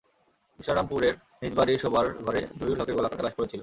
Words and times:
কৃষ্ণরামপুরের 0.59 1.13
নিজ 1.41 1.53
বাড়ির 1.55 1.81
শোবার 1.83 2.05
ঘরে 2.25 2.41
জহিরুল 2.57 2.79
হকের 2.81 2.97
গলাকাটা 2.97 3.23
লাশ 3.25 3.33
পড়ে 3.35 3.49
ছিল। 3.51 3.59